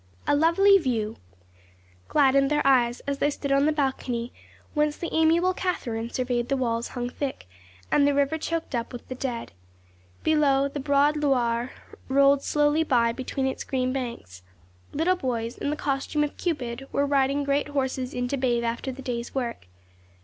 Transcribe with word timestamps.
A 0.25 0.35
lovely 0.35 0.79
view 0.79 1.17
gladdened 2.07 2.49
their 2.49 2.65
eyes 2.65 3.01
as 3.01 3.19
they 3.19 3.29
stood 3.29 3.51
on 3.51 3.67
the 3.67 3.71
balcony 3.71 4.33
whence 4.73 4.97
the 4.97 5.13
amiable 5.13 5.53
Catherine 5.53 6.09
surveyed 6.09 6.49
the 6.49 6.57
walls 6.57 6.87
hung 6.97 7.07
thick, 7.07 7.47
and 7.91 8.07
the 8.07 8.15
river 8.15 8.39
choked 8.39 8.73
up 8.73 8.91
with 8.93 9.07
the 9.09 9.13
dead. 9.13 9.51
Below, 10.23 10.67
the 10.69 10.79
broad 10.79 11.17
Loire 11.17 11.71
rolled 12.07 12.41
slowly 12.41 12.81
by 12.83 13.11
between 13.11 13.45
its 13.45 13.63
green 13.63 13.93
banks. 13.93 14.41
Little 14.91 15.15
boys, 15.15 15.55
in 15.55 15.69
the 15.69 15.75
costume 15.75 16.23
of 16.23 16.35
Cupid, 16.35 16.87
were 16.91 17.05
riding 17.05 17.43
great 17.43 17.67
horses 17.67 18.11
in 18.11 18.27
to 18.29 18.37
bathe 18.37 18.63
after 18.63 18.91
the 18.91 19.03
day's 19.03 19.35
work. 19.35 19.67